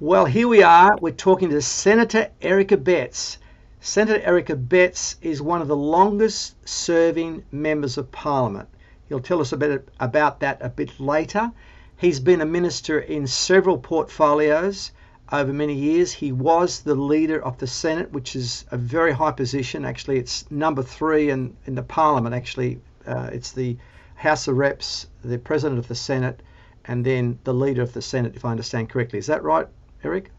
Well, 0.00 0.26
here 0.26 0.46
we 0.46 0.62
are. 0.62 0.96
We're 1.00 1.10
talking 1.10 1.50
to 1.50 1.60
Senator 1.60 2.30
Eric 2.40 2.68
Abetz. 2.68 3.38
Senator 3.80 4.20
Eric 4.22 4.46
Abetz 4.46 5.16
is 5.22 5.42
one 5.42 5.60
of 5.60 5.66
the 5.66 5.74
longest 5.74 6.54
serving 6.68 7.44
members 7.50 7.98
of 7.98 8.12
Parliament. 8.12 8.68
He'll 9.08 9.18
tell 9.18 9.40
us 9.40 9.50
a 9.50 9.56
bit 9.56 9.88
about 9.98 10.38
that 10.38 10.58
a 10.60 10.68
bit 10.68 11.00
later. 11.00 11.50
He's 11.96 12.20
been 12.20 12.40
a 12.40 12.46
minister 12.46 13.00
in 13.00 13.26
several 13.26 13.76
portfolios 13.76 14.92
over 15.32 15.52
many 15.52 15.74
years. 15.74 16.12
He 16.12 16.30
was 16.30 16.82
the 16.82 16.94
leader 16.94 17.42
of 17.42 17.58
the 17.58 17.66
Senate, 17.66 18.12
which 18.12 18.36
is 18.36 18.66
a 18.70 18.76
very 18.76 19.10
high 19.10 19.32
position. 19.32 19.84
Actually, 19.84 20.18
it's 20.18 20.48
number 20.48 20.84
three 20.84 21.30
in, 21.30 21.56
in 21.66 21.74
the 21.74 21.82
Parliament, 21.82 22.36
actually. 22.36 22.80
Uh, 23.04 23.30
it's 23.32 23.50
the 23.50 23.76
House 24.14 24.46
of 24.46 24.58
Reps, 24.58 25.08
the 25.24 25.38
President 25.38 25.80
of 25.80 25.88
the 25.88 25.96
Senate, 25.96 26.40
and 26.84 27.04
then 27.04 27.40
the 27.42 27.52
leader 27.52 27.82
of 27.82 27.92
the 27.94 28.02
Senate, 28.02 28.36
if 28.36 28.44
I 28.44 28.52
understand 28.52 28.90
correctly. 28.90 29.18
Is 29.18 29.26
that 29.26 29.42
right, 29.42 29.66
Eric? 30.04 30.30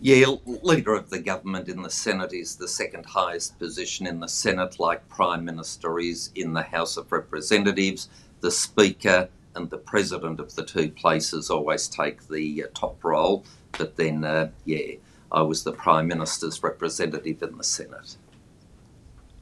Yeah, 0.00 0.26
leader 0.62 0.94
of 0.94 1.10
the 1.10 1.18
government 1.18 1.68
in 1.68 1.82
the 1.82 1.90
Senate 1.90 2.32
is 2.32 2.54
the 2.54 2.68
second 2.68 3.04
highest 3.04 3.58
position 3.58 4.06
in 4.06 4.20
the 4.20 4.28
Senate, 4.28 4.78
like 4.78 5.08
Prime 5.08 5.44
Minister 5.44 5.98
is 5.98 6.30
in 6.36 6.52
the 6.52 6.62
House 6.62 6.96
of 6.96 7.10
Representatives. 7.10 8.08
The 8.40 8.52
Speaker 8.52 9.28
and 9.56 9.68
the 9.68 9.78
President 9.78 10.38
of 10.38 10.54
the 10.54 10.64
two 10.64 10.90
places 10.90 11.50
always 11.50 11.88
take 11.88 12.28
the 12.28 12.64
uh, 12.64 12.66
top 12.74 13.02
role. 13.02 13.44
But 13.76 13.96
then, 13.96 14.22
uh, 14.22 14.50
yeah, 14.64 14.94
I 15.32 15.42
was 15.42 15.64
the 15.64 15.72
Prime 15.72 16.06
Minister's 16.06 16.62
representative 16.62 17.42
in 17.42 17.58
the 17.58 17.64
Senate. 17.64 18.16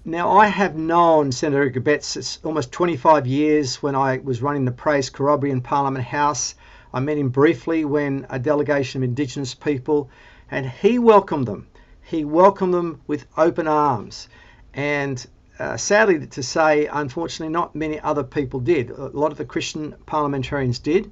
Now, 0.06 0.38
I 0.38 0.46
have 0.46 0.76
known 0.76 1.32
Senator 1.32 1.62
Eric 1.62 1.74
Abetz 1.74 2.38
almost 2.44 2.72
25 2.72 3.26
years 3.26 3.82
when 3.82 3.94
I 3.94 4.18
was 4.18 4.40
running 4.40 4.64
the 4.64 4.72
Praise 4.72 5.10
Corroboree 5.10 5.50
in 5.50 5.60
Parliament 5.60 6.04
House. 6.04 6.54
I 6.94 7.00
met 7.00 7.18
him 7.18 7.28
briefly 7.28 7.84
when 7.84 8.26
a 8.30 8.38
delegation 8.38 9.02
of 9.02 9.08
Indigenous 9.08 9.54
people, 9.54 10.08
and 10.50 10.68
he 10.68 10.98
welcomed 10.98 11.46
them. 11.46 11.66
He 12.02 12.24
welcomed 12.24 12.72
them 12.72 13.00
with 13.06 13.26
open 13.36 13.66
arms. 13.66 14.28
And 14.72 15.26
uh, 15.58 15.76
sadly 15.76 16.26
to 16.26 16.42
say, 16.42 16.86
unfortunately, 16.86 17.52
not 17.52 17.74
many 17.74 17.98
other 18.00 18.22
people 18.22 18.60
did. 18.60 18.90
A 18.90 19.08
lot 19.08 19.32
of 19.32 19.38
the 19.38 19.44
Christian 19.44 19.94
parliamentarians 20.06 20.78
did, 20.78 21.10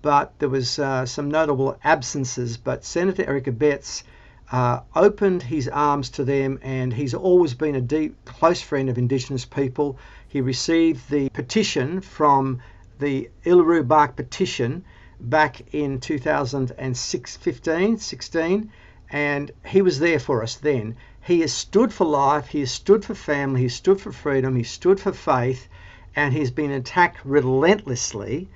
but 0.00 0.32
there 0.38 0.48
was 0.48 0.78
uh, 0.78 1.04
some 1.04 1.30
notable 1.30 1.76
absences. 1.84 2.56
But 2.56 2.84
Senator 2.84 3.24
Eric 3.26 3.44
Abetz 3.44 4.04
uh, 4.50 4.80
opened 4.96 5.42
his 5.42 5.68
arms 5.68 6.08
to 6.10 6.24
them, 6.24 6.58
and 6.62 6.92
he's 6.92 7.14
always 7.14 7.54
been 7.54 7.74
a 7.74 7.80
deep, 7.80 8.16
close 8.24 8.60
friend 8.60 8.88
of 8.88 8.96
Indigenous 8.98 9.44
people. 9.44 9.98
He 10.26 10.40
received 10.40 11.10
the 11.10 11.28
petition 11.30 12.00
from 12.00 12.60
the 12.98 13.30
Uluru 13.44 13.86
Bark 13.86 14.16
petition 14.16 14.84
back 15.20 15.62
in 15.72 16.00
2015, 16.00 17.98
16, 17.98 18.72
and 19.10 19.50
he 19.66 19.82
was 19.82 19.98
there 19.98 20.18
for 20.18 20.42
us 20.42 20.56
then. 20.56 20.96
He 21.20 21.40
has 21.40 21.52
stood 21.52 21.92
for 21.92 22.06
life, 22.06 22.48
he 22.48 22.60
has 22.60 22.70
stood 22.70 23.04
for 23.04 23.14
family, 23.14 23.62
he 23.62 23.68
stood 23.68 24.00
for 24.00 24.12
freedom, 24.12 24.56
he 24.56 24.62
stood 24.62 24.98
for 24.98 25.12
faith, 25.12 25.68
and 26.16 26.32
he's 26.32 26.50
been 26.50 26.70
attacked 26.70 27.24
relentlessly, 27.24 28.48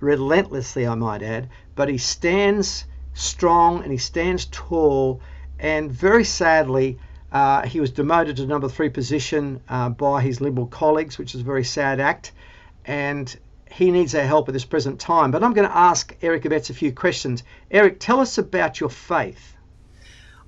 relentlessly, 0.00 0.86
I 0.86 0.94
might 0.94 1.22
add, 1.22 1.48
but 1.74 1.88
he 1.88 1.98
stands 1.98 2.84
strong 3.14 3.82
and 3.82 3.92
he 3.92 3.98
stands 3.98 4.46
tall, 4.50 5.20
and 5.58 5.90
very 5.90 6.24
sadly, 6.24 6.98
uh, 7.32 7.66
he 7.66 7.80
was 7.80 7.90
demoted 7.90 8.36
to 8.36 8.46
number 8.46 8.68
three 8.68 8.88
position 8.88 9.60
uh, 9.68 9.88
by 9.88 10.22
his 10.22 10.40
Liberal 10.40 10.66
colleagues, 10.66 11.18
which 11.18 11.34
is 11.34 11.40
a 11.40 11.44
very 11.44 11.64
sad 11.64 12.00
act. 12.00 12.32
And 12.84 13.36
he 13.70 13.90
needs 13.90 14.14
our 14.14 14.22
help 14.22 14.48
at 14.48 14.52
this 14.52 14.64
present 14.64 15.00
time. 15.00 15.30
But 15.30 15.42
I'm 15.42 15.52
going 15.52 15.68
to 15.68 15.76
ask 15.76 16.16
Eric 16.22 16.44
Abetz 16.44 16.70
a 16.70 16.74
few 16.74 16.92
questions. 16.92 17.42
Eric, 17.70 18.00
tell 18.00 18.20
us 18.20 18.38
about 18.38 18.80
your 18.80 18.90
faith. 18.90 19.56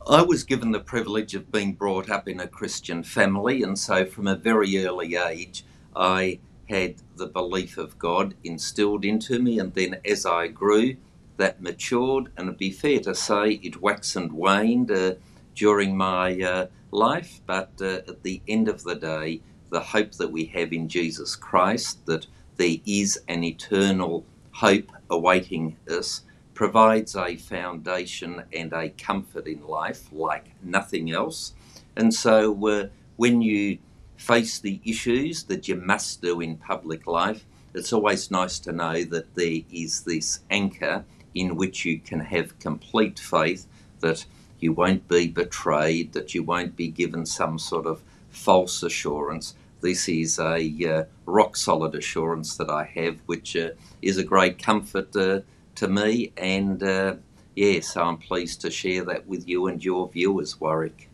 I 0.09 0.23
was 0.23 0.45
given 0.45 0.73
the 0.73 0.81
privilege 0.81 1.35
of 1.35 1.53
being 1.53 1.75
brought 1.75 2.09
up 2.09 2.29
in 2.29 2.41
a 2.41 2.49
Christian 2.49 3.03
family, 3.03 3.63
and 3.63 3.79
so 3.79 4.07
from 4.07 4.27
a 4.27 4.37
very 4.37 4.87
early 4.87 5.17
age, 5.17 5.65
I 5.95 6.39
had 6.69 6.97
the 7.17 7.27
belief 7.27 7.77
of 7.77 7.99
God 7.99 8.35
instilled 8.45 9.05
into 9.05 9.39
me, 9.39 9.59
and 9.59 9.75
then 9.75 10.01
as 10.05 10.25
I 10.25 10.49
grew, 10.49 10.97
that 11.37 11.61
matured, 11.61 12.33
and 12.37 12.49
it'd 12.49 12.59
be 12.59 12.71
fair 12.71 13.01
to 13.01 13.15
say 13.15 13.61
it 13.63 13.83
waxed 13.83 14.17
and 14.17 14.33
waned 14.33 14.91
uh, 14.91 15.15
during 15.55 15.97
my 15.97 16.41
uh, 16.41 16.67
life, 16.91 17.41
but 17.47 17.73
uh, 17.81 18.01
at 18.09 18.23
the 18.23 18.41
end 18.49 18.69
of 18.69 18.85
the 18.85 18.95
day, 18.95 19.41
the 19.71 19.81
hope 19.81 20.13
that 20.13 20.33
we 20.33 20.47
have 20.47 20.73
in 20.73 20.89
Jesus 20.89 21.37
Christ, 21.37 22.07
that 22.07 22.27
there 22.59 22.77
is 22.85 23.19
an 23.29 23.45
eternal 23.45 24.25
hope 24.53 24.91
awaiting 25.09 25.77
us 25.89 26.23
provides 26.55 27.15
a 27.15 27.37
foundation 27.37 28.43
and 28.53 28.73
a 28.73 28.91
comfort 28.91 29.47
in 29.47 29.65
life 29.67 30.09
like 30.13 30.47
nothing 30.63 31.11
else. 31.13 31.55
And 31.97 32.13
so, 32.13 32.67
uh, 32.67 32.89
when 33.17 33.41
you 33.41 33.79
face 34.17 34.59
the 34.59 34.81
issues 34.85 35.45
that 35.45 35.69
you 35.69 35.77
must 35.77 36.21
do 36.21 36.41
in 36.41 36.57
public 36.57 37.07
life, 37.07 37.47
it's 37.75 37.93
always 37.93 38.31
nice 38.31 38.59
to 38.61 38.73
know 38.73 39.05
that 39.05 39.35
there 39.37 39.61
is 39.71 40.03
this 40.03 40.41
anchor 40.51 41.05
in 41.35 41.55
which 41.55 41.85
you 41.85 42.01
can 42.01 42.21
have 42.21 42.59
complete 42.59 43.21
faith 43.21 43.67
that 44.01 44.25
you 44.59 44.73
won't 44.73 45.07
be 45.07 45.29
betrayed, 45.29 46.13
that 46.13 46.35
you 46.35 46.43
won't 46.43 46.75
be 46.75 46.89
given 46.89 47.25
some 47.25 47.59
sort 47.59 47.87
of 47.87 48.03
false 48.31 48.83
assurance, 48.83 49.55
this 49.81 50.09
is 50.09 50.39
a 50.39 50.59
uh, 50.87 51.05
rock 51.27 51.57
solid 51.57 51.95
assurance 51.95 52.57
that 52.57 52.71
I 52.71 52.85
have, 52.85 53.19
which 53.27 53.57
uh, 53.57 53.71
is 54.03 54.19
a 54.19 54.25
great 54.25 54.63
comfort 54.63 55.15
uh, 55.17 55.41
to 55.77 55.89
me. 55.89 56.33
And 56.37 56.83
uh, 56.83 57.17
yes, 57.55 57.97
I'm 57.97 58.19
pleased 58.19 58.61
to 58.63 58.71
share 58.71 59.05
that 59.05 59.27
with 59.27 59.49
you 59.49 59.67
and 59.67 59.85
your 59.85 60.09
viewers, 60.09 60.61
Warwick. 60.61 61.09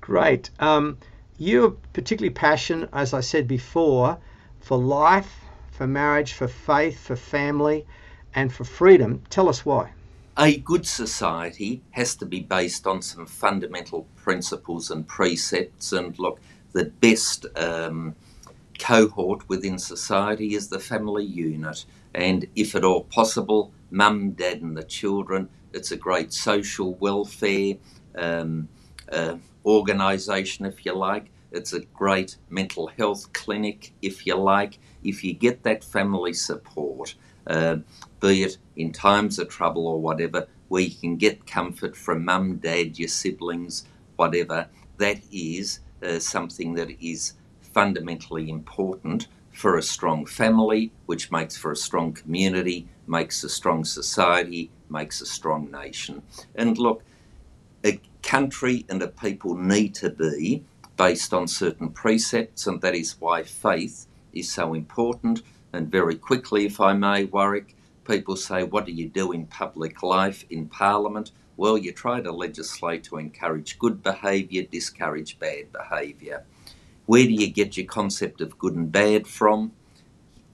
Great. 0.00 0.50
Um, 0.58 0.98
you're 1.38 1.70
particularly 1.92 2.34
passionate, 2.34 2.90
as 2.92 3.14
I 3.14 3.20
said 3.20 3.48
before, 3.48 4.18
for 4.60 4.78
life, 4.78 5.40
for 5.70 5.86
marriage, 5.86 6.34
for 6.34 6.46
faith, 6.46 7.00
for 7.00 7.16
family, 7.16 7.86
and 8.34 8.52
for 8.52 8.64
freedom. 8.64 9.22
Tell 9.30 9.48
us 9.48 9.64
why 9.64 9.92
a 10.36 10.58
good 10.58 10.86
society 10.86 11.82
has 11.90 12.16
to 12.16 12.26
be 12.26 12.40
based 12.40 12.86
on 12.86 13.02
some 13.02 13.26
fundamental 13.26 14.08
principles 14.16 14.90
and 14.90 15.06
precepts. 15.06 15.92
And 15.92 16.18
look, 16.18 16.40
the 16.72 16.86
best 16.86 17.46
um, 17.56 18.16
cohort 18.78 19.48
within 19.48 19.78
society 19.78 20.54
is 20.54 20.68
the 20.68 20.80
family 20.80 21.24
unit. 21.24 21.84
And 22.14 22.46
if 22.54 22.74
at 22.74 22.84
all 22.84 23.04
possible, 23.04 23.72
mum, 23.94 24.32
dad, 24.32 24.60
and 24.60 24.76
the 24.76 24.82
children. 24.82 25.48
It's 25.72 25.92
a 25.92 25.96
great 25.96 26.32
social 26.32 26.94
welfare 26.94 27.74
um, 28.16 28.68
uh, 29.10 29.36
organisation, 29.64 30.66
if 30.66 30.84
you 30.84 30.94
like. 30.94 31.30
It's 31.52 31.72
a 31.72 31.80
great 31.80 32.36
mental 32.50 32.88
health 32.88 33.32
clinic, 33.32 33.92
if 34.02 34.26
you 34.26 34.34
like. 34.34 34.78
If 35.04 35.22
you 35.22 35.32
get 35.32 35.62
that 35.62 35.84
family 35.84 36.32
support, 36.32 37.14
uh, 37.46 37.76
be 38.20 38.42
it 38.42 38.58
in 38.76 38.92
times 38.92 39.38
of 39.38 39.48
trouble 39.48 39.86
or 39.86 40.00
whatever, 40.00 40.46
where 40.68 40.82
you 40.82 40.94
can 40.94 41.16
get 41.16 41.46
comfort 41.46 41.96
from 41.96 42.24
mum, 42.24 42.56
dad, 42.56 42.98
your 42.98 43.08
siblings, 43.08 43.84
whatever, 44.16 44.68
that 44.98 45.20
is 45.30 45.80
uh, 46.02 46.18
something 46.18 46.74
that 46.74 46.90
is 47.04 47.34
fundamentally 47.60 48.48
important 48.48 49.28
for 49.52 49.76
a 49.76 49.82
strong 49.82 50.26
family, 50.26 50.90
which 51.06 51.30
makes 51.30 51.56
for 51.56 51.72
a 51.72 51.76
strong 51.76 52.12
community, 52.12 52.88
makes 53.06 53.44
a 53.44 53.48
strong 53.48 53.84
society, 53.84 54.70
makes 54.88 55.20
a 55.20 55.26
strong 55.26 55.70
nation. 55.70 56.22
And 56.54 56.76
look, 56.78 57.02
a 57.84 58.00
country 58.22 58.84
and 58.88 59.02
a 59.02 59.08
people 59.08 59.54
need 59.54 59.94
to 59.96 60.10
be 60.10 60.64
based 60.96 61.32
on 61.32 61.46
certain 61.46 61.90
precepts, 61.90 62.66
and 62.66 62.80
that 62.80 62.94
is 62.94 63.16
why 63.20 63.42
faith 63.42 64.06
is 64.32 64.50
so 64.50 64.74
important. 64.74 65.42
And 65.74 65.90
very 65.90 66.14
quickly, 66.14 66.66
if 66.66 66.80
I 66.80 66.92
may, 66.92 67.24
Warwick, 67.24 67.74
people 68.06 68.36
say, 68.36 68.62
What 68.62 68.86
do 68.86 68.92
you 68.92 69.08
do 69.08 69.32
in 69.32 69.46
public 69.46 70.04
life, 70.04 70.44
in 70.48 70.68
Parliament? 70.68 71.32
Well, 71.56 71.76
you 71.76 71.90
try 71.90 72.20
to 72.20 72.30
legislate 72.30 73.02
to 73.04 73.16
encourage 73.16 73.80
good 73.80 74.00
behaviour, 74.00 74.62
discourage 74.62 75.36
bad 75.40 75.72
behaviour. 75.72 76.44
Where 77.06 77.24
do 77.24 77.32
you 77.32 77.48
get 77.50 77.76
your 77.76 77.86
concept 77.86 78.40
of 78.40 78.56
good 78.56 78.76
and 78.76 78.90
bad 78.90 79.26
from? 79.26 79.72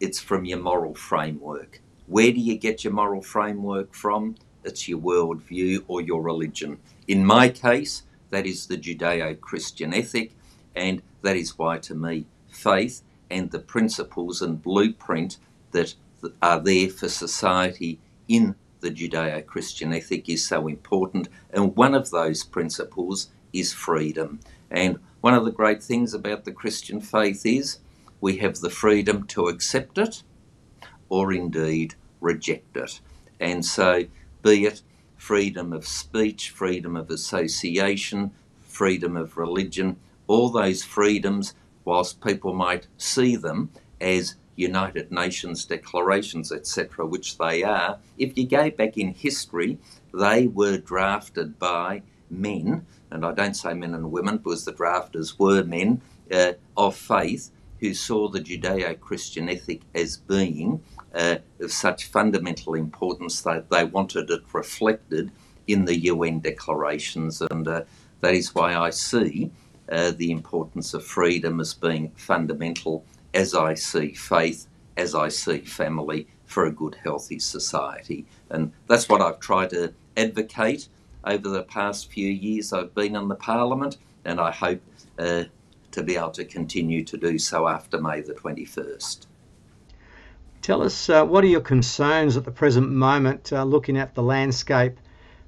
It's 0.01 0.21
from 0.21 0.47
your 0.47 0.59
moral 0.59 0.95
framework. 0.95 1.83
Where 2.07 2.33
do 2.33 2.41
you 2.41 2.57
get 2.57 2.83
your 2.83 2.95
moral 2.95 3.21
framework 3.21 3.93
from? 3.93 4.37
It's 4.65 4.89
your 4.89 5.01
worldview 5.01 5.85
or 5.87 6.01
your 6.01 6.23
religion. 6.23 6.79
In 7.07 7.27
my 7.27 7.51
case, 7.51 8.05
that 8.31 8.47
is 8.47 8.67
the 8.67 8.79
Judeo 8.79 9.39
Christian 9.39 9.93
ethic, 9.93 10.33
and 10.75 11.03
that 11.21 11.37
is 11.37 11.59
why, 11.59 11.77
to 11.79 11.95
me, 11.95 12.25
faith 12.49 13.03
and 13.31 13.51
the 13.51 13.59
principles 13.59 14.43
and 14.43 14.63
blueprint 14.63 15.37
that 15.73 15.95
are 16.43 16.61
there 16.61 16.89
for 16.89 17.09
society 17.09 17.99
in 18.29 18.55
the 18.81 18.91
Judeo 18.91 19.45
Christian 19.47 19.93
ethic 19.93 20.29
is 20.29 20.45
so 20.45 20.67
important. 20.67 21.29
And 21.53 21.77
one 21.77 21.95
of 21.95 22.11
those 22.11 22.45
principles 22.45 23.29
is 23.53 23.73
freedom. 23.73 24.41
And 24.71 24.99
one 25.21 25.35
of 25.35 25.45
the 25.45 25.53
great 25.53 25.83
things 25.83 26.15
about 26.15 26.45
the 26.45 26.53
Christian 26.53 27.01
faith 27.01 27.45
is 27.45 27.79
we 28.21 28.39
have 28.39 28.57
the 28.57 28.71
freedom 28.71 29.27
to 29.29 29.49
accept 29.49 29.99
it 29.99 30.23
or 31.09 31.33
indeed 31.33 31.95
reject 32.21 32.77
it. 32.77 33.01
And 33.39 33.65
so 33.65 34.07
be 34.43 34.65
it 34.65 34.83
freedom 35.17 35.73
of 35.73 35.87
speech, 35.87 36.51
freedom 36.51 36.97
of 36.97 37.11
association, 37.11 38.31
freedom 38.63 39.17
of 39.17 39.37
religion, 39.37 39.97
all 40.27 40.49
those 40.49 40.83
freedoms, 40.83 41.53
whilst 41.91 42.21
people 42.21 42.55
might 42.55 42.87
see 42.99 43.35
them 43.35 43.69
as 44.01 44.37
United 44.55 45.11
Nations 45.11 45.65
declarations, 45.65 46.53
etc., 46.53 47.05
which 47.05 47.37
they 47.37 47.65
are, 47.65 47.99
if 48.17 48.39
you 48.39 48.47
go 48.47 48.71
back 48.71 48.97
in 48.97 49.13
history, 49.13 49.77
they 50.15 50.47
were 50.47 50.79
drafted 50.79 51.59
by 51.59 52.03
men, 52.31 52.87
and 53.11 53.27
I 53.27 53.33
don't 53.33 53.55
say 53.55 53.75
men 53.75 53.93
and 53.93 54.13
women 54.13 54.37
because 54.37 54.65
the 54.65 54.73
drafters 54.73 55.37
were 55.37 55.65
men 55.65 56.01
uh, 56.31 56.53
of 56.77 56.95
faith 56.95 57.51
who 57.81 57.93
saw 57.93 58.29
the 58.29 58.39
Judeo 58.39 59.01
Christian 59.01 59.49
ethic 59.49 59.81
as 59.93 60.17
being 60.17 60.81
uh, 61.13 61.39
of 61.59 61.73
such 61.73 62.05
fundamental 62.05 62.75
importance 62.75 63.43
that 63.43 63.69
they 63.69 63.83
wanted 63.83 64.31
it 64.31 64.43
reflected 64.53 65.33
in 65.67 65.87
the 65.87 65.99
UN 66.13 66.39
declarations, 66.39 67.43
and 67.51 67.67
uh, 67.67 67.83
that 68.21 68.35
is 68.35 68.55
why 68.55 68.77
I 68.77 68.91
see 68.91 69.51
uh, 69.91 70.13
the 70.13 70.31
importance 70.31 70.95
of 70.95 71.05
freedom 71.05 71.61
as 71.61 71.75
being 71.75 72.13
fundamental 72.17 73.05
as 73.35 73.55
I 73.55 73.75
see 73.75 74.13
faith, 74.13 74.67
as 74.97 75.15
I 75.15 75.29
see 75.29 75.59
family 75.59 76.29
for 76.47 76.67
a 76.67 76.73
good, 76.73 76.97
healthy 77.03 77.39
society. 77.39 78.27
And 78.51 78.73
that's 78.87 79.09
what 79.09 79.21
I've 79.21 79.41
tried 79.41 79.71
to 79.71 79.95
advocate 80.17 80.89
over 81.25 81.49
the 81.49 81.63
past 81.63 82.11
few 82.11 82.29
years 82.29 82.73
I've 82.73 82.95
been 82.95 83.15
in 83.15 83.29
the 83.29 83.35
Parliament, 83.35 83.99
and 84.25 84.41
I 84.41 84.51
hope 84.51 84.81
uh, 85.19 85.45
to 85.93 86.03
be 86.03 86.17
able 86.17 86.31
to 86.31 86.45
continue 86.45 87.05
to 87.05 87.17
do 87.17 87.39
so 87.39 87.69
after 87.69 88.01
May 88.01 88.21
the 88.21 88.35
21st. 88.35 89.27
Tell 90.63 90.83
us 90.83 91.09
uh, 91.09 91.25
what 91.25 91.43
are 91.45 91.49
your 91.49 91.63
concerns 91.63 92.37
at 92.37 92.45
the 92.45 92.51
present 92.51 92.91
moment 92.91 93.53
uh, 93.53 93.65
looking 93.65 93.97
at 93.97 94.15
the 94.15 94.23
landscape 94.23 94.99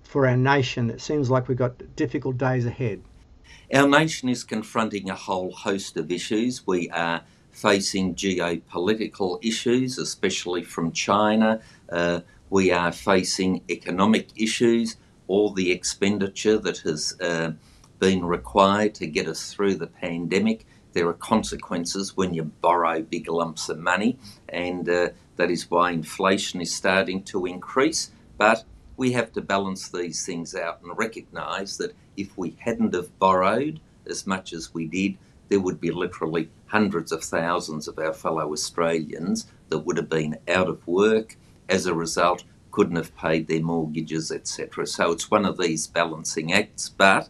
for 0.02 0.26
our 0.26 0.36
nation? 0.36 0.90
It 0.90 1.00
seems 1.00 1.30
like 1.30 1.48
we've 1.48 1.58
got 1.58 1.96
difficult 1.96 2.38
days 2.38 2.64
ahead. 2.64 3.02
Our 3.74 3.88
nation 3.88 4.28
is 4.28 4.44
confronting 4.44 5.08
a 5.08 5.14
whole 5.14 5.52
host 5.52 5.96
of 5.96 6.10
issues. 6.10 6.66
We 6.66 6.90
are 6.90 7.22
facing 7.52 8.14
geopolitical 8.14 9.38
issues, 9.44 9.98
especially 9.98 10.62
from 10.62 10.92
China. 10.92 11.60
Uh, 11.88 12.20
we 12.50 12.70
are 12.70 12.92
facing 12.92 13.62
economic 13.70 14.28
issues, 14.36 14.96
all 15.26 15.52
the 15.52 15.70
expenditure 15.70 16.58
that 16.58 16.78
has 16.78 17.18
uh, 17.20 17.52
been 17.98 18.24
required 18.24 18.94
to 18.96 19.06
get 19.06 19.28
us 19.28 19.52
through 19.52 19.76
the 19.76 19.86
pandemic. 19.86 20.66
There 20.92 21.08
are 21.08 21.14
consequences 21.14 22.16
when 22.16 22.34
you 22.34 22.42
borrow 22.42 23.00
big 23.00 23.28
lumps 23.28 23.68
of 23.68 23.78
money, 23.78 24.18
and 24.48 24.88
uh, 24.88 25.10
that 25.36 25.50
is 25.50 25.70
why 25.70 25.92
inflation 25.92 26.60
is 26.60 26.74
starting 26.74 27.22
to 27.24 27.46
increase. 27.46 28.10
But 28.36 28.64
we 28.96 29.12
have 29.12 29.32
to 29.32 29.40
balance 29.40 29.88
these 29.88 30.24
things 30.24 30.54
out 30.54 30.80
and 30.82 30.96
recognise 30.96 31.78
that 31.78 31.94
if 32.16 32.36
we 32.36 32.56
hadn't 32.58 32.94
have 32.94 33.18
borrowed 33.18 33.80
as 34.06 34.26
much 34.26 34.52
as 34.52 34.74
we 34.74 34.86
did, 34.86 35.16
there 35.48 35.60
would 35.60 35.80
be 35.80 35.90
literally 35.90 36.50
hundreds 36.66 37.12
of 37.12 37.22
thousands 37.22 37.88
of 37.88 37.98
our 37.98 38.12
fellow 38.12 38.52
Australians 38.52 39.46
that 39.68 39.80
would 39.80 39.96
have 39.96 40.08
been 40.08 40.38
out 40.48 40.68
of 40.68 40.86
work 40.86 41.36
as 41.68 41.86
a 41.86 41.94
result, 41.94 42.44
couldn't 42.70 42.96
have 42.96 43.14
paid 43.16 43.46
their 43.46 43.62
mortgages, 43.62 44.30
etc. 44.30 44.86
So 44.86 45.12
it's 45.12 45.30
one 45.30 45.44
of 45.44 45.58
these 45.58 45.86
balancing 45.86 46.52
acts, 46.52 46.88
but 46.88 47.28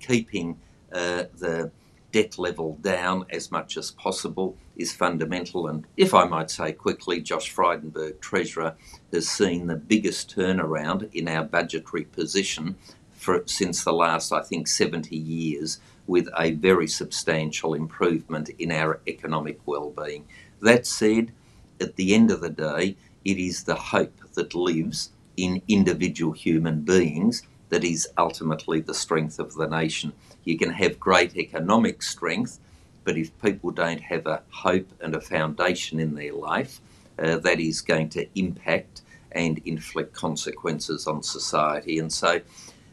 keeping 0.00 0.58
uh, 0.92 1.24
the 1.38 1.70
debt 2.12 2.38
level 2.38 2.78
down 2.82 3.26
as 3.30 3.50
much 3.50 3.76
as 3.76 3.90
possible 3.90 4.56
is 4.76 4.92
fundamental. 4.92 5.66
And 5.66 5.86
if 5.96 6.14
I 6.14 6.24
might 6.26 6.50
say 6.50 6.72
quickly, 6.72 7.20
Josh 7.20 7.52
Frydenberg, 7.54 8.20
Treasurer, 8.20 8.76
has 9.12 9.28
seen 9.28 9.66
the 9.66 9.76
biggest 9.76 10.34
turnaround 10.34 11.12
in 11.12 11.26
our 11.26 11.44
budgetary 11.44 12.04
position 12.04 12.76
for, 13.12 13.42
since 13.46 13.84
the 13.84 13.92
last, 13.92 14.32
I 14.32 14.42
think, 14.42 14.68
70 14.68 15.16
years, 15.16 15.80
with 16.06 16.28
a 16.36 16.52
very 16.52 16.88
substantial 16.88 17.74
improvement 17.74 18.50
in 18.58 18.72
our 18.72 19.00
economic 19.06 19.60
well-being. 19.66 20.26
That 20.60 20.86
said, 20.86 21.32
at 21.80 21.96
the 21.96 22.14
end 22.14 22.30
of 22.30 22.40
the 22.40 22.50
day, 22.50 22.96
it 23.24 23.38
is 23.38 23.64
the 23.64 23.76
hope 23.76 24.18
that 24.34 24.54
lives 24.54 25.10
in 25.36 25.62
individual 25.68 26.32
human 26.32 26.80
beings 26.82 27.42
that 27.68 27.84
is 27.84 28.08
ultimately 28.18 28.80
the 28.80 28.94
strength 28.94 29.38
of 29.38 29.54
the 29.54 29.66
nation. 29.66 30.12
You 30.44 30.58
can 30.58 30.70
have 30.72 30.98
great 30.98 31.36
economic 31.36 32.02
strength, 32.02 32.58
but 33.04 33.16
if 33.16 33.36
people 33.40 33.70
don't 33.70 34.00
have 34.00 34.26
a 34.26 34.42
hope 34.50 34.88
and 35.00 35.14
a 35.14 35.20
foundation 35.20 36.00
in 36.00 36.14
their 36.14 36.32
life, 36.32 36.80
uh, 37.18 37.38
that 37.38 37.60
is 37.60 37.80
going 37.80 38.08
to 38.10 38.26
impact 38.34 39.02
and 39.32 39.60
inflict 39.64 40.12
consequences 40.12 41.06
on 41.06 41.22
society. 41.22 41.98
And 41.98 42.12
so 42.12 42.40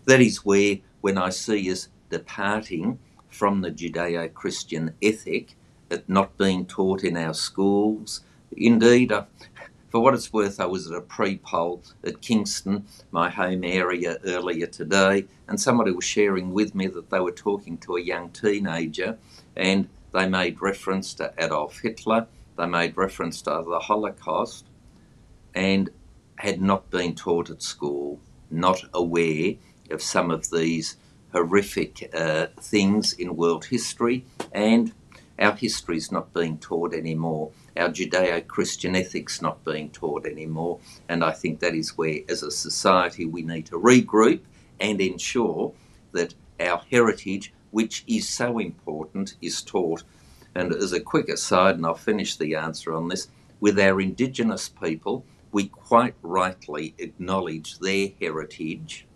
that 0.06 0.22
is 0.22 0.46
where, 0.46 0.78
when 1.02 1.18
I 1.18 1.30
see 1.30 1.72
us 1.72 1.90
departing 2.10 3.00
from 3.30 3.62
the 3.62 3.72
Judeo 3.72 4.34
Christian 4.34 4.94
ethic, 5.02 5.56
it 5.90 6.08
not 6.08 6.38
being 6.38 6.66
taught 6.66 7.04
in 7.04 7.18
our 7.18 7.34
schools, 7.34 8.22
indeed, 8.56 9.12
uh, 9.12 9.26
for 9.90 10.00
what 10.00 10.14
it's 10.14 10.32
worth, 10.32 10.60
I 10.60 10.66
was 10.66 10.90
at 10.90 10.98
a 10.98 11.02
pre 11.02 11.38
poll 11.38 11.84
at 12.04 12.22
Kingston, 12.22 12.86
my 13.12 13.30
home 13.30 13.64
area, 13.64 14.18
earlier 14.24 14.68
today, 14.68 15.26
and 15.48 15.60
somebody 15.60 15.92
was 15.92 16.06
sharing 16.06 16.54
with 16.54 16.76
me 16.76 16.88
that 16.88 17.10
they 17.10 17.20
were 17.20 17.32
talking 17.32 17.78
to 17.80 17.96
a 17.96 18.02
young 18.02 18.30
teenager 18.30 19.18
and 19.56 19.90
they 20.14 20.28
made 20.28 20.62
reference 20.62 21.14
to 21.16 21.34
Adolf 21.38 21.80
Hitler, 21.80 22.28
they 22.58 22.66
made 22.66 22.98
reference 22.98 23.42
to 23.44 23.64
the 23.68 23.80
Holocaust, 23.80 24.66
and 25.54 25.90
had 26.36 26.62
not 26.62 26.90
been 26.90 27.16
taught 27.16 27.50
at 27.50 27.62
school, 27.62 28.20
not 28.50 28.84
aware 28.94 29.56
of 29.92 30.02
some 30.02 30.32
of 30.32 30.50
these 30.50 30.98
horrific 31.32 32.10
uh, 32.14 32.48
things 32.60 33.14
in 33.14 33.36
world 33.36 33.66
history, 33.66 34.26
and 34.52 34.94
our 35.40 35.56
history 35.56 35.98
is 35.98 36.12
not 36.12 36.34
being 36.34 36.58
taught 36.58 36.94
anymore. 36.94 37.52
Our 37.78 37.90
Judeo 37.90 38.46
Christian 38.46 38.96
ethics 38.96 39.42
not 39.42 39.64
being 39.64 39.90
taught 39.90 40.26
anymore. 40.26 40.80
And 41.08 41.24
I 41.24 41.32
think 41.32 41.60
that 41.60 41.74
is 41.74 41.98
where, 41.98 42.20
as 42.28 42.44
a 42.44 42.52
society, 42.52 43.26
we 43.26 43.42
need 43.42 43.66
to 43.68 43.80
regroup 43.80 44.42
and 44.80 45.00
ensure 45.00 45.74
that 46.12 46.34
our 46.60 46.82
heritage, 46.92 47.54
which 47.72 48.04
is 48.08 48.28
so 48.28 48.60
important, 48.60 49.36
is 49.42 49.62
taught. 49.62 50.04
And 50.56 50.74
as 50.74 50.92
a 50.92 51.00
quick 51.00 51.30
aside, 51.30 51.76
and 51.76 51.86
I'll 51.86 51.96
finish 51.96 52.36
the 52.36 52.56
answer 52.56 52.94
on 52.94 53.08
this, 53.08 53.30
with 53.62 53.80
our 53.80 54.02
Indigenous 54.02 54.68
people, 54.68 55.26
we 55.52 55.68
quite 55.68 56.16
rightly 56.22 56.96
acknowledge 56.98 57.80
their 57.80 58.10
heritage. 58.20 59.08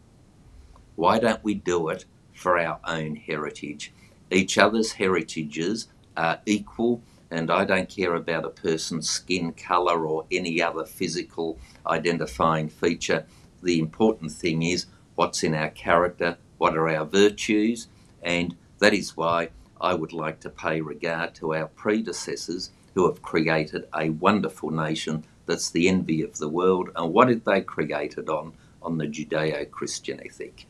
Why 0.95 1.19
don't 1.19 1.43
we 1.43 1.55
do 1.55 1.89
it 1.89 2.05
for 2.33 2.57
our 2.57 2.79
own 2.86 3.15
heritage? 3.15 3.93
Each 4.31 4.57
other's 4.57 4.93
heritages 4.93 5.88
are 6.15 6.39
equal, 6.46 7.01
and 7.32 7.50
I 7.50 7.65
don't 7.65 7.89
care 7.89 8.15
about 8.15 8.46
a 8.46 8.50
person's 8.50 9.10
skin 9.10 9.53
colour 9.53 10.05
or 10.05 10.25
any 10.32 10.62
other 10.62 10.86
physical 10.86 11.58
identifying 11.88 12.70
feature. 12.70 13.25
The 13.62 13.79
important 13.79 14.32
thing 14.32 14.62
is 14.62 14.86
what's 15.15 15.43
in 15.43 15.55
our 15.55 15.70
character, 15.70 16.38
what 16.58 16.75
are 16.75 16.89
our 16.89 17.05
virtues, 17.05 17.88
and 18.22 18.55
that 18.79 18.93
is 18.93 19.17
why 19.17 19.50
I 19.79 19.93
would 19.93 20.13
like 20.13 20.39
to 20.41 20.50
pay 20.50 20.82
regard 20.82 21.36
to 21.36 21.55
our 21.55 21.67
predecessors 21.67 22.72
who 22.93 23.08
have 23.08 23.22
created 23.22 23.88
a 23.98 24.10
wonderful 24.10 24.70
nation 24.70 25.25
that's 25.46 25.70
the 25.72 25.89
envy 25.89 26.22
of 26.22 26.38
the 26.38 26.48
world. 26.48 26.89
And 26.96 27.13
what 27.13 27.27
did 27.27 27.46
they 27.46 27.62
create 27.62 28.17
it 28.17 28.29
on? 28.29 28.53
On 28.82 28.98
the 28.98 29.08
Judeo 29.08 29.70
Christian 29.72 30.20
ethic. 30.25 30.67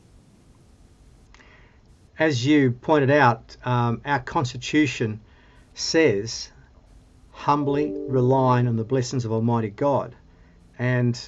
As 2.20 2.46
you 2.46 2.72
pointed 2.72 3.10
out, 3.10 3.58
um, 3.66 4.02
our 4.06 4.20
Constitution 4.20 5.20
says 5.74 6.52
humbly 7.32 7.94
relying 8.08 8.68
on 8.68 8.76
the 8.76 8.84
blessings 8.84 9.26
of 9.26 9.32
Almighty 9.32 9.70
God. 9.70 10.16
And 10.80 11.20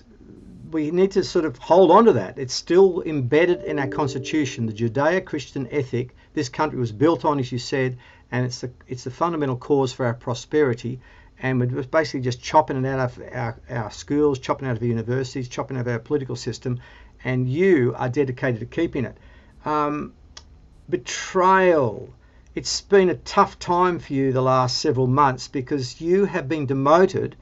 we 0.71 0.91
need 0.91 1.11
to 1.11 1.23
sort 1.23 1.45
of 1.45 1.57
hold 1.57 1.91
on 1.91 2.05
to 2.05 2.13
that. 2.13 2.37
It's 2.37 2.53
still 2.53 3.01
embedded 3.03 3.63
in 3.63 3.79
our 3.79 3.87
constitution, 3.87 4.65
the 4.65 4.73
Judeo 4.73 5.23
Christian 5.23 5.67
ethic. 5.71 6.15
This 6.33 6.49
country 6.49 6.79
was 6.79 6.91
built 6.91 7.25
on, 7.25 7.39
as 7.39 7.51
you 7.51 7.59
said, 7.59 7.97
and 8.31 8.45
it's 8.45 8.61
the, 8.61 8.71
it's 8.87 9.03
the 9.03 9.11
fundamental 9.11 9.57
cause 9.57 9.93
for 9.93 10.05
our 10.05 10.13
prosperity. 10.13 10.99
And 11.39 11.59
we're 11.59 11.83
basically 11.83 12.21
just 12.21 12.41
chopping 12.41 12.83
it 12.83 12.87
out 12.87 12.99
of 12.99 13.21
our, 13.33 13.59
our 13.69 13.91
schools, 13.91 14.39
chopping 14.39 14.67
out 14.67 14.73
of 14.73 14.79
the 14.79 14.87
universities, 14.87 15.47
chopping 15.47 15.77
out 15.77 15.81
of 15.81 15.87
our 15.87 15.99
political 15.99 16.35
system. 16.35 16.79
And 17.23 17.49
you 17.49 17.93
are 17.97 18.09
dedicated 18.09 18.59
to 18.61 18.65
keeping 18.65 19.05
it. 19.05 19.17
Um, 19.65 20.13
betrayal 20.89 22.13
it's 22.55 22.81
been 22.81 23.09
a 23.09 23.15
tough 23.15 23.59
time 23.59 23.99
for 23.99 24.13
you 24.13 24.31
the 24.31 24.41
last 24.41 24.77
several 24.77 25.07
months 25.07 25.47
because 25.47 26.01
you 26.01 26.25
have 26.25 26.47
been 26.47 26.65
demoted 26.65 27.35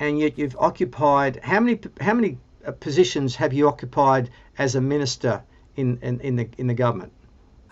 and 0.00 0.18
yet 0.18 0.38
you've 0.38 0.56
occupied 0.58 1.38
how 1.42 1.60
many 1.60 1.78
how 2.00 2.14
many 2.14 2.38
uh, 2.66 2.72
positions 2.72 3.36
have 3.36 3.52
you 3.52 3.68
occupied 3.68 4.30
as 4.58 4.74
a 4.74 4.80
minister 4.80 5.42
in 5.76 5.98
in, 6.02 6.20
in 6.20 6.36
the 6.36 6.48
in 6.58 6.66
the 6.66 6.74
government 6.74 7.12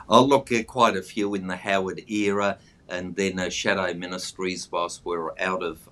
I'll 0.08 0.28
look 0.28 0.52
at 0.52 0.66
quite 0.66 0.96
a 0.96 1.02
few 1.02 1.34
in 1.34 1.46
the 1.46 1.56
Howard 1.56 2.02
era 2.08 2.58
and 2.88 3.16
then 3.16 3.38
uh, 3.38 3.48
shadow 3.48 3.92
ministries 3.94 4.70
whilst 4.70 5.04
we 5.04 5.16
are 5.16 5.40
out 5.40 5.62
of 5.62 5.88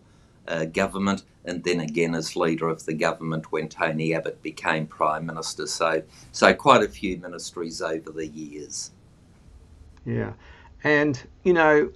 uh, 0.47 0.65
government, 0.65 1.23
and 1.45 1.63
then 1.65 1.81
again 1.81 2.15
as 2.15 2.37
leader 2.37 2.69
of 2.69 2.85
the 2.85 2.93
government 2.93 3.51
when 3.53 3.69
Tony 3.69 4.15
Abbott 4.15 4.43
became 4.43 4.87
prime 4.87 5.27
minister. 5.27 5.67
So, 5.67 6.03
so 6.33 6.53
quite 6.55 6.83
a 6.83 6.89
few 6.89 7.17
ministries 7.19 7.81
over 7.81 8.11
the 8.11 8.27
years. 8.27 8.91
Yeah, 10.05 10.33
and 10.85 11.21
you 11.43 11.53
know 11.53 11.91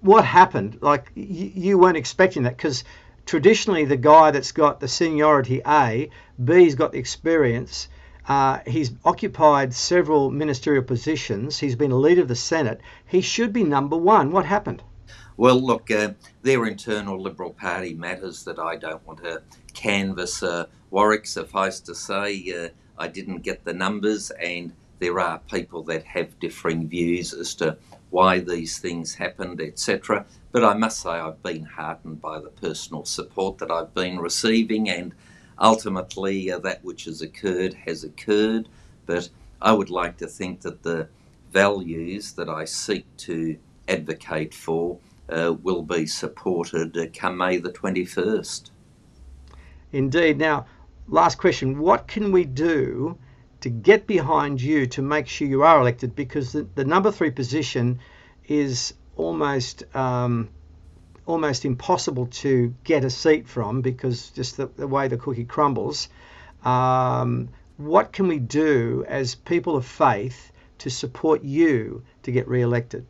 what 0.00 0.24
happened? 0.24 0.78
Like 0.82 1.10
you, 1.14 1.78
weren't 1.78 1.96
expecting 1.96 2.42
that 2.42 2.56
because 2.56 2.84
traditionally 3.24 3.84
the 3.84 3.96
guy 3.96 4.30
that's 4.30 4.52
got 4.52 4.80
the 4.80 4.88
seniority 4.88 5.62
A, 5.66 6.10
B's 6.42 6.74
got 6.74 6.92
the 6.92 6.98
experience. 6.98 7.88
Uh, 8.28 8.60
he's 8.66 8.92
occupied 9.04 9.74
several 9.74 10.30
ministerial 10.30 10.82
positions. 10.82 11.58
He's 11.58 11.76
been 11.76 11.90
a 11.90 11.96
leader 11.96 12.22
of 12.22 12.28
the 12.28 12.36
Senate. 12.36 12.80
He 13.06 13.20
should 13.20 13.52
be 13.52 13.64
number 13.64 13.96
one. 13.96 14.30
What 14.30 14.46
happened? 14.46 14.82
Well, 15.36 15.60
look, 15.60 15.90
uh, 15.90 16.12
they're 16.42 16.66
internal 16.66 17.20
Liberal 17.20 17.52
Party 17.52 17.94
matters 17.94 18.44
that 18.44 18.58
I 18.58 18.76
don't 18.76 19.04
want 19.06 19.22
to 19.24 19.42
canvass. 19.72 20.42
Uh, 20.42 20.66
Warwick, 20.90 21.26
suffice 21.26 21.80
to 21.80 21.94
say, 21.94 22.52
uh, 22.52 22.68
I 22.96 23.08
didn't 23.08 23.38
get 23.38 23.64
the 23.64 23.74
numbers, 23.74 24.30
and 24.30 24.72
there 24.98 25.20
are 25.20 25.40
people 25.50 25.82
that 25.84 26.04
have 26.04 26.38
differing 26.38 26.88
views 26.88 27.32
as 27.32 27.54
to 27.56 27.76
why 28.10 28.38
these 28.38 28.78
things 28.78 29.14
happened, 29.14 29.60
etc. 29.60 30.24
But 30.52 30.64
I 30.64 30.74
must 30.74 31.00
say, 31.00 31.10
I've 31.10 31.42
been 31.42 31.64
heartened 31.64 32.20
by 32.20 32.38
the 32.38 32.50
personal 32.50 33.04
support 33.04 33.58
that 33.58 33.70
I've 33.70 33.92
been 33.92 34.18
receiving, 34.18 34.88
and 34.88 35.14
ultimately, 35.58 36.50
uh, 36.50 36.58
that 36.60 36.84
which 36.84 37.04
has 37.04 37.22
occurred 37.22 37.74
has 37.74 38.04
occurred. 38.04 38.68
But 39.06 39.28
I 39.60 39.72
would 39.72 39.90
like 39.90 40.16
to 40.18 40.26
think 40.26 40.60
that 40.60 40.82
the 40.82 41.08
values 41.52 42.32
that 42.32 42.48
I 42.48 42.64
seek 42.64 43.04
to 43.18 43.56
advocate 43.88 44.54
for 44.54 44.98
uh, 45.28 45.54
will 45.62 45.82
be 45.82 46.06
supported 46.06 46.96
uh, 46.96 47.06
come 47.12 47.36
May 47.36 47.56
the 47.58 47.72
21st. 47.72 48.70
Indeed. 49.92 50.38
Now, 50.38 50.66
last 51.08 51.38
question 51.38 51.78
what 51.78 52.06
can 52.08 52.32
we 52.32 52.44
do 52.44 53.18
to 53.64 53.70
get 53.70 54.06
behind 54.06 54.62
you 54.62 54.86
to 54.86 55.02
make 55.02 55.26
sure 55.26 55.48
you 55.48 55.62
are 55.62 55.80
elected? 55.80 56.14
Because 56.14 56.52
the, 56.52 56.68
the 56.74 56.84
number 56.84 57.10
three 57.10 57.30
position 57.30 57.98
is 58.46 58.94
almost. 59.16 59.84
Um, 59.94 60.48
almost 61.26 61.64
impossible 61.64 62.26
to 62.26 62.74
get 62.84 63.04
a 63.04 63.10
seat 63.10 63.48
from 63.48 63.80
because 63.80 64.28
just 64.30 64.58
the, 64.58 64.66
the 64.76 64.86
way 64.86 65.08
the 65.08 65.16
cookie 65.16 65.44
crumbles. 65.44 66.08
Um, 66.64 67.48
what 67.76 68.12
can 68.12 68.28
we 68.28 68.38
do 68.38 69.04
as 69.08 69.34
people 69.34 69.76
of 69.76 69.86
faith 69.86 70.52
to 70.78 70.90
support 70.90 71.42
you 71.42 72.02
to 72.22 72.32
get 72.32 72.46
re-elected? 72.46 73.06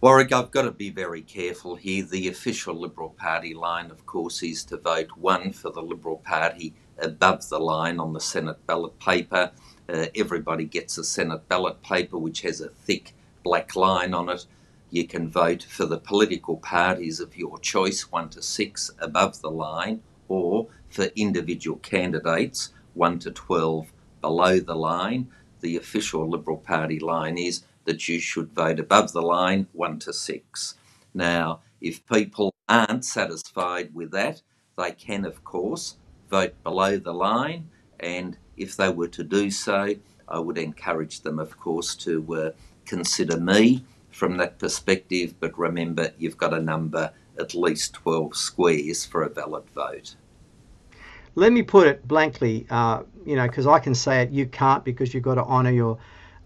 Warwick, 0.00 0.32
I've 0.32 0.50
got 0.50 0.62
to 0.62 0.70
be 0.70 0.90
very 0.90 1.22
careful 1.22 1.76
here. 1.76 2.04
The 2.04 2.28
official 2.28 2.74
Liberal 2.74 3.10
Party 3.10 3.54
line, 3.54 3.90
of 3.90 4.04
course, 4.04 4.42
is 4.42 4.64
to 4.64 4.76
vote 4.76 5.16
one 5.16 5.52
for 5.52 5.70
the 5.70 5.80
Liberal 5.80 6.18
Party 6.18 6.74
above 6.98 7.48
the 7.48 7.58
line 7.58 7.98
on 7.98 8.12
the 8.12 8.20
Senate 8.20 8.66
ballot 8.66 8.98
paper. 8.98 9.52
Uh, 9.88 10.06
everybody 10.14 10.64
gets 10.64 10.96
a 10.98 11.04
Senate 11.04 11.48
ballot 11.48 11.82
paper 11.82 12.18
which 12.18 12.40
has 12.42 12.60
a 12.60 12.68
thick 12.68 13.14
black 13.42 13.76
line 13.76 14.14
on 14.14 14.28
it. 14.28 14.46
You 14.90 15.06
can 15.06 15.28
vote 15.28 15.62
for 15.62 15.86
the 15.86 15.98
political 15.98 16.56
parties 16.56 17.20
of 17.20 17.36
your 17.36 17.58
choice, 17.58 18.10
one 18.10 18.28
to 18.30 18.42
six 18.42 18.90
above 18.98 19.40
the 19.40 19.50
line, 19.50 20.02
or 20.28 20.68
for 20.88 21.04
individual 21.16 21.78
candidates, 21.78 22.72
one 22.94 23.18
to 23.20 23.30
12 23.30 23.92
below 24.20 24.60
the 24.60 24.76
line. 24.76 25.28
The 25.60 25.76
official 25.76 26.28
Liberal 26.28 26.58
Party 26.58 26.98
line 26.98 27.36
is 27.36 27.64
that 27.84 28.08
you 28.08 28.20
should 28.20 28.52
vote 28.52 28.80
above 28.80 29.12
the 29.12 29.22
line, 29.22 29.66
1 29.72 29.98
to 30.00 30.12
6. 30.12 30.74
Now, 31.12 31.60
if 31.80 32.06
people 32.06 32.54
aren't 32.68 33.04
satisfied 33.04 33.94
with 33.94 34.10
that, 34.12 34.42
they 34.76 34.92
can, 34.92 35.24
of 35.24 35.44
course, 35.44 35.96
vote 36.30 36.54
below 36.62 36.96
the 36.96 37.12
line, 37.12 37.68
and 38.00 38.38
if 38.56 38.76
they 38.76 38.88
were 38.88 39.08
to 39.08 39.24
do 39.24 39.50
so, 39.50 39.94
I 40.28 40.38
would 40.38 40.58
encourage 40.58 41.20
them, 41.20 41.38
of 41.38 41.58
course, 41.58 41.94
to 41.96 42.34
uh, 42.34 42.50
consider 42.86 43.38
me 43.38 43.84
from 44.10 44.36
that 44.38 44.58
perspective. 44.58 45.34
But 45.40 45.58
remember, 45.58 46.12
you've 46.18 46.38
got 46.38 46.54
a 46.54 46.60
number 46.60 47.12
at 47.38 47.54
least 47.54 47.94
12 47.94 48.36
squares 48.36 49.04
for 49.04 49.22
a 49.22 49.28
valid 49.28 49.64
vote. 49.74 50.14
Let 51.34 51.52
me 51.52 51.62
put 51.62 51.88
it 51.88 52.06
blankly, 52.06 52.66
uh, 52.70 53.02
you 53.26 53.34
know, 53.34 53.46
because 53.46 53.66
I 53.66 53.80
can 53.80 53.94
say 53.94 54.22
it, 54.22 54.30
you 54.30 54.46
can't 54.46 54.84
because 54.84 55.12
you've 55.12 55.24
got 55.24 55.34
to 55.34 55.42
honour 55.42 55.72
your 55.72 55.98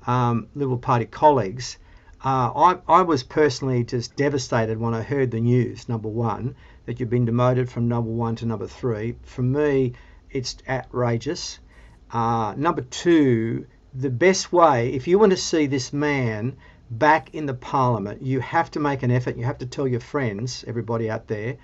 um, 0.06 0.48
Liberal 0.54 0.78
Party 0.78 1.04
colleagues. 1.04 1.76
Uh, 2.24 2.50
I, 2.54 2.78
I 2.88 3.02
was 3.02 3.22
personally 3.22 3.84
just 3.84 4.16
devastated 4.16 4.78
when 4.78 4.94
I 4.94 5.02
heard 5.02 5.30
the 5.30 5.40
news, 5.40 5.88
number 5.88 6.08
one, 6.08 6.56
that 6.86 6.98
you've 6.98 7.10
been 7.10 7.26
demoted 7.26 7.70
from 7.70 7.86
number 7.86 8.10
one 8.10 8.34
to 8.36 8.46
number 8.46 8.66
three. 8.66 9.16
For 9.22 9.42
me, 9.42 9.92
it's 10.30 10.56
outrageous. 10.68 11.58
Uh, 12.12 12.54
number 12.56 12.82
two, 12.82 13.66
the 13.94 14.10
best 14.10 14.52
way, 14.52 14.92
if 14.92 15.06
you 15.06 15.18
want 15.18 15.30
to 15.30 15.36
see 15.36 15.66
this 15.66 15.92
man 15.92 16.56
back 16.90 17.34
in 17.34 17.46
the 17.46 17.54
parliament, 17.54 18.22
you 18.22 18.40
have 18.40 18.70
to 18.70 18.80
make 18.80 19.02
an 19.02 19.10
effort. 19.10 19.36
You 19.36 19.44
have 19.44 19.58
to 19.58 19.66
tell 19.66 19.86
your 19.86 20.00
friends, 20.00 20.64
everybody 20.66 21.10
out 21.10 21.26
there, 21.26 21.56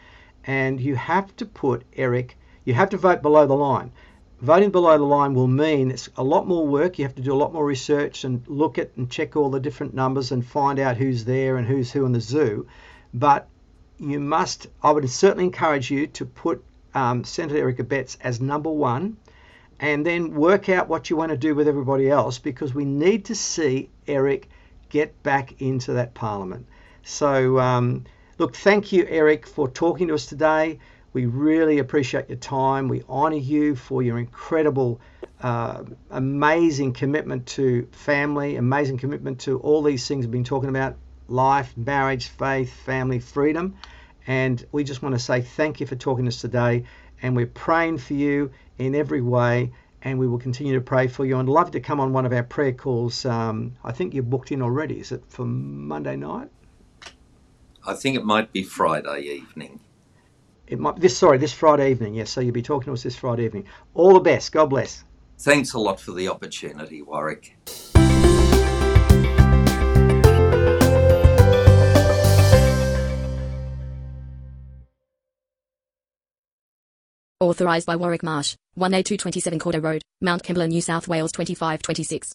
and 0.44 0.80
you 0.80 0.96
have 0.96 1.34
to 1.36 1.46
put 1.46 1.84
Eric, 1.96 2.36
you 2.64 2.74
have 2.74 2.90
to 2.90 2.96
vote 2.96 3.22
below 3.22 3.46
the 3.46 3.54
line 3.54 3.90
voting 4.44 4.70
below 4.70 4.98
the 4.98 5.04
line 5.04 5.32
will 5.32 5.46
mean 5.46 5.90
it's 5.90 6.10
a 6.18 6.22
lot 6.22 6.46
more 6.46 6.66
work. 6.66 6.98
You 6.98 7.04
have 7.06 7.14
to 7.14 7.22
do 7.22 7.32
a 7.32 7.42
lot 7.42 7.54
more 7.54 7.64
research 7.64 8.24
and 8.24 8.46
look 8.46 8.78
at 8.78 8.90
and 8.96 9.10
check 9.10 9.36
all 9.36 9.48
the 9.48 9.58
different 9.58 9.94
numbers 9.94 10.32
and 10.32 10.44
find 10.44 10.78
out 10.78 10.98
who's 10.98 11.24
there 11.24 11.56
and 11.56 11.66
who's 11.66 11.90
who 11.90 12.04
in 12.04 12.12
the 12.12 12.20
zoo. 12.20 12.66
But 13.14 13.48
you 13.98 14.20
must, 14.20 14.66
I 14.82 14.90
would 14.90 15.08
certainly 15.08 15.44
encourage 15.44 15.90
you 15.90 16.06
to 16.08 16.26
put 16.26 16.62
um, 16.94 17.24
Senator 17.24 17.58
Eric 17.58 17.78
Abetz 17.78 18.18
as 18.20 18.40
number 18.40 18.70
one 18.70 19.16
and 19.80 20.04
then 20.04 20.34
work 20.34 20.68
out 20.68 20.88
what 20.88 21.10
you 21.10 21.16
want 21.16 21.30
to 21.30 21.36
do 21.36 21.54
with 21.54 21.68
everybody 21.68 22.08
else 22.08 22.38
because 22.38 22.74
we 22.74 22.84
need 22.84 23.24
to 23.26 23.34
see 23.34 23.90
Eric 24.06 24.48
get 24.88 25.22
back 25.22 25.60
into 25.60 25.94
that 25.94 26.14
parliament. 26.14 26.66
So, 27.02 27.58
um, 27.58 28.04
look, 28.38 28.54
thank 28.54 28.92
you, 28.92 29.06
Eric, 29.08 29.46
for 29.46 29.68
talking 29.68 30.08
to 30.08 30.14
us 30.14 30.26
today. 30.26 30.78
We 31.12 31.26
really 31.26 31.78
appreciate 31.78 32.28
your 32.28 32.38
time. 32.38 32.88
We 32.88 33.02
honour 33.08 33.36
you 33.36 33.76
for 33.76 34.02
your 34.02 34.18
incredible, 34.18 35.00
uh, 35.42 35.84
amazing 36.10 36.92
commitment 36.92 37.46
to 37.46 37.86
family, 37.92 38.56
amazing 38.56 38.98
commitment 38.98 39.40
to 39.40 39.58
all 39.60 39.82
these 39.82 40.06
things 40.08 40.26
we've 40.26 40.32
been 40.32 40.44
talking 40.44 40.70
about 40.70 40.96
life, 41.28 41.76
marriage, 41.76 42.28
faith, 42.28 42.72
family, 42.72 43.18
freedom. 43.18 43.76
And 44.26 44.64
we 44.72 44.84
just 44.84 45.02
want 45.02 45.14
to 45.14 45.18
say 45.18 45.42
thank 45.42 45.80
you 45.80 45.86
for 45.86 45.96
talking 45.96 46.24
to 46.24 46.28
us 46.28 46.40
today. 46.40 46.84
And 47.22 47.36
we're 47.36 47.46
praying 47.46 47.98
for 47.98 48.14
you 48.14 48.50
in 48.78 48.94
every 48.94 49.20
way. 49.20 49.72
And 50.02 50.18
we 50.18 50.26
will 50.26 50.38
continue 50.38 50.74
to 50.74 50.82
pray 50.82 51.08
for 51.08 51.24
you. 51.24 51.38
And 51.38 51.48
love 51.48 51.70
to 51.70 51.80
come 51.80 51.98
on 51.98 52.12
one 52.12 52.26
of 52.26 52.32
our 52.32 52.42
prayer 52.42 52.72
calls. 52.72 53.24
Um, 53.24 53.74
I 53.82 53.92
think 53.92 54.12
you're 54.12 54.22
booked 54.22 54.52
in 54.52 54.60
already. 54.60 55.00
Is 55.00 55.12
it 55.12 55.24
for 55.28 55.46
Monday 55.46 56.16
night? 56.16 56.50
I 57.86 57.94
think 57.94 58.16
it 58.16 58.24
might 58.24 58.52
be 58.52 58.62
Friday 58.62 59.22
evening. 59.22 59.80
It 60.66 60.78
might 60.78 60.96
this 60.96 61.16
sorry 61.16 61.38
this 61.38 61.52
Friday 61.52 61.90
evening. 61.90 62.14
Yes, 62.14 62.30
so 62.30 62.40
you'll 62.40 62.52
be 62.52 62.62
talking 62.62 62.86
to 62.86 62.92
us 62.92 63.02
this 63.02 63.16
Friday 63.16 63.44
evening. 63.44 63.66
All 63.92 64.14
the 64.14 64.20
best. 64.20 64.52
God 64.52 64.70
bless. 64.70 65.04
Thanks 65.38 65.74
a 65.74 65.78
lot 65.78 66.00
for 66.00 66.12
the 66.12 66.28
opportunity, 66.28 67.02
Warwick. 67.02 67.56
Authorised 77.40 77.86
by 77.86 77.96
Warwick 77.96 78.22
Marsh, 78.22 78.54
1A227 78.78 79.58
Cordeaux 79.58 79.82
Road, 79.82 80.02
Mount 80.20 80.42
Kembla, 80.44 80.68
New 80.68 80.80
South 80.80 81.08
Wales 81.08 81.32
2526. 81.32 82.32